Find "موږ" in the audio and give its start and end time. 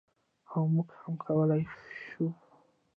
0.73-0.89